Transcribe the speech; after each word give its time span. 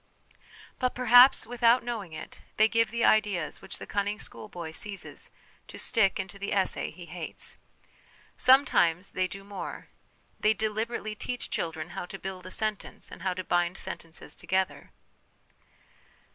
But, 0.79 0.95
perhaps 0.95 1.45
without 1.45 1.83
knowing 1.83 2.11
it, 2.11 2.41
they 2.57 2.67
give 2.67 2.89
the 2.89 3.05
ideas 3.05 3.61
which 3.61 3.77
the 3.77 3.85
cunning 3.85 4.17
schoolboy 4.17 4.71
seizes 4.71 5.29
to' 5.67 5.77
stick' 5.87 6.19
into 6.19 6.39
the' 6.39 6.51
essay' 6.59 6.89
he 6.89 7.05
hates. 7.05 7.55
Sometimes 8.35 9.11
they 9.11 9.27
do 9.27 9.43
more. 9.43 9.89
They 10.39 10.55
deliberately 10.55 11.13
teach 11.13 11.51
children 11.51 11.89
how 11.91 12.07
to 12.07 12.17
'build 12.17 12.47
a 12.47 12.49
sentence' 12.51 13.11
and 13.11 13.21
how 13.21 13.35
to' 13.35 13.43
bind 13.53 13.77
sentences' 13.77 14.35
together. 14.35 14.89